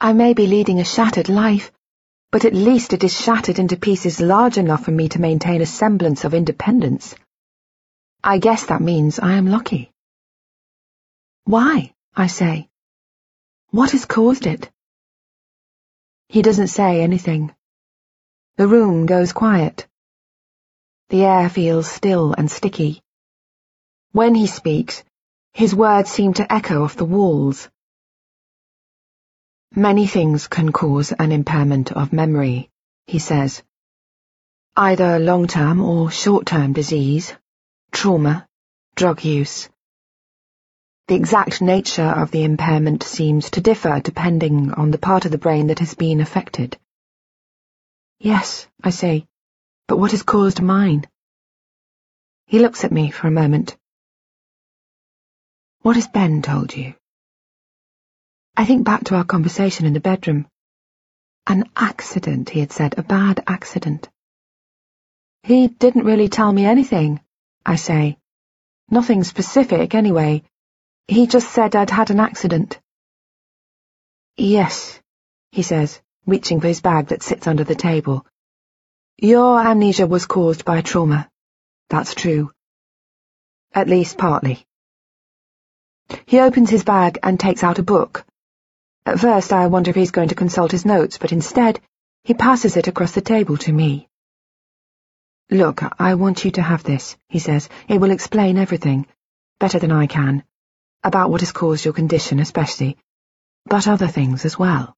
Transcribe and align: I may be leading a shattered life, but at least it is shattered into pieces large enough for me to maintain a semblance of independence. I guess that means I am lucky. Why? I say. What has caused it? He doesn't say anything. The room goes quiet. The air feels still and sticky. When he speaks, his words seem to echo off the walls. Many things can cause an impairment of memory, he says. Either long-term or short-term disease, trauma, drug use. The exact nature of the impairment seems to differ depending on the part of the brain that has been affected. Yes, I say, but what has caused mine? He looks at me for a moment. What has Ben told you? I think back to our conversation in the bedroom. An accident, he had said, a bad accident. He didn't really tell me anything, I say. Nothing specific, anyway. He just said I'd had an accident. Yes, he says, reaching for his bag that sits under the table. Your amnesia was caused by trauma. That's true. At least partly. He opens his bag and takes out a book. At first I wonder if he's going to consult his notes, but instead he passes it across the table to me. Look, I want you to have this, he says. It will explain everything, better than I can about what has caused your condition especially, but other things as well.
I 0.00 0.12
may 0.12 0.32
be 0.32 0.46
leading 0.46 0.78
a 0.78 0.84
shattered 0.84 1.28
life, 1.28 1.72
but 2.30 2.44
at 2.44 2.54
least 2.54 2.92
it 2.92 3.02
is 3.02 3.20
shattered 3.20 3.58
into 3.58 3.76
pieces 3.76 4.20
large 4.20 4.56
enough 4.56 4.84
for 4.84 4.92
me 4.92 5.08
to 5.08 5.20
maintain 5.20 5.60
a 5.60 5.66
semblance 5.66 6.24
of 6.24 6.34
independence. 6.34 7.16
I 8.22 8.38
guess 8.38 8.66
that 8.66 8.80
means 8.80 9.18
I 9.18 9.32
am 9.32 9.46
lucky. 9.46 9.90
Why? 11.44 11.92
I 12.14 12.28
say. 12.28 12.68
What 13.70 13.90
has 13.90 14.04
caused 14.04 14.46
it? 14.46 14.70
He 16.28 16.42
doesn't 16.42 16.68
say 16.68 17.02
anything. 17.02 17.52
The 18.56 18.68
room 18.68 19.06
goes 19.06 19.32
quiet. 19.32 19.88
The 21.08 21.24
air 21.24 21.48
feels 21.48 21.90
still 21.90 22.34
and 22.34 22.48
sticky. 22.48 23.02
When 24.12 24.36
he 24.36 24.46
speaks, 24.46 25.02
his 25.52 25.74
words 25.74 26.08
seem 26.08 26.34
to 26.34 26.52
echo 26.52 26.84
off 26.84 26.96
the 26.96 27.04
walls. 27.04 27.68
Many 29.78 30.08
things 30.08 30.48
can 30.48 30.72
cause 30.72 31.12
an 31.12 31.30
impairment 31.30 31.92
of 31.92 32.12
memory, 32.12 32.68
he 33.06 33.20
says. 33.20 33.62
Either 34.76 35.20
long-term 35.20 35.80
or 35.80 36.10
short-term 36.10 36.72
disease, 36.72 37.32
trauma, 37.92 38.48
drug 38.96 39.24
use. 39.24 39.68
The 41.06 41.14
exact 41.14 41.62
nature 41.62 42.02
of 42.02 42.32
the 42.32 42.42
impairment 42.42 43.04
seems 43.04 43.52
to 43.52 43.60
differ 43.60 44.00
depending 44.00 44.72
on 44.72 44.90
the 44.90 44.98
part 44.98 45.26
of 45.26 45.30
the 45.30 45.38
brain 45.38 45.68
that 45.68 45.78
has 45.78 45.94
been 45.94 46.20
affected. 46.20 46.76
Yes, 48.18 48.66
I 48.82 48.90
say, 48.90 49.28
but 49.86 49.96
what 49.96 50.10
has 50.10 50.24
caused 50.24 50.60
mine? 50.60 51.06
He 52.46 52.58
looks 52.58 52.82
at 52.82 52.90
me 52.90 53.12
for 53.12 53.28
a 53.28 53.38
moment. 53.42 53.76
What 55.82 55.94
has 55.94 56.08
Ben 56.08 56.42
told 56.42 56.74
you? 56.74 56.94
I 58.58 58.64
think 58.64 58.84
back 58.84 59.04
to 59.04 59.14
our 59.14 59.22
conversation 59.22 59.86
in 59.86 59.92
the 59.92 60.00
bedroom. 60.00 60.48
An 61.46 61.70
accident, 61.76 62.50
he 62.50 62.58
had 62.58 62.72
said, 62.72 62.98
a 62.98 63.04
bad 63.04 63.44
accident. 63.46 64.08
He 65.44 65.68
didn't 65.68 66.06
really 66.06 66.28
tell 66.28 66.52
me 66.52 66.66
anything, 66.66 67.20
I 67.64 67.76
say. 67.76 68.18
Nothing 68.90 69.22
specific, 69.22 69.94
anyway. 69.94 70.42
He 71.06 71.28
just 71.28 71.52
said 71.52 71.76
I'd 71.76 71.90
had 71.90 72.10
an 72.10 72.18
accident. 72.18 72.80
Yes, 74.36 75.00
he 75.52 75.62
says, 75.62 76.00
reaching 76.26 76.60
for 76.60 76.66
his 76.66 76.80
bag 76.80 77.06
that 77.08 77.22
sits 77.22 77.46
under 77.46 77.62
the 77.62 77.76
table. 77.76 78.26
Your 79.18 79.60
amnesia 79.60 80.08
was 80.08 80.26
caused 80.26 80.64
by 80.64 80.80
trauma. 80.80 81.30
That's 81.90 82.12
true. 82.12 82.50
At 83.72 83.86
least 83.86 84.18
partly. 84.18 84.66
He 86.26 86.40
opens 86.40 86.70
his 86.70 86.82
bag 86.82 87.20
and 87.22 87.38
takes 87.38 87.62
out 87.62 87.78
a 87.78 87.84
book. 87.84 88.24
At 89.08 89.20
first 89.20 89.54
I 89.54 89.68
wonder 89.68 89.88
if 89.88 89.96
he's 89.96 90.10
going 90.10 90.28
to 90.28 90.34
consult 90.34 90.70
his 90.70 90.84
notes, 90.84 91.16
but 91.16 91.32
instead 91.32 91.80
he 92.24 92.34
passes 92.34 92.76
it 92.76 92.88
across 92.88 93.12
the 93.12 93.22
table 93.22 93.56
to 93.56 93.72
me. 93.72 94.06
Look, 95.50 95.80
I 95.98 96.12
want 96.16 96.44
you 96.44 96.50
to 96.50 96.60
have 96.60 96.84
this, 96.84 97.16
he 97.30 97.38
says. 97.38 97.70
It 97.88 98.02
will 98.02 98.10
explain 98.10 98.58
everything, 98.58 99.06
better 99.58 99.78
than 99.78 99.92
I 99.92 100.08
can 100.08 100.44
about 101.02 101.30
what 101.30 101.40
has 101.40 101.52
caused 101.52 101.86
your 101.86 101.94
condition 101.94 102.38
especially, 102.38 102.98
but 103.64 103.88
other 103.88 104.08
things 104.08 104.44
as 104.44 104.58
well. 104.58 104.94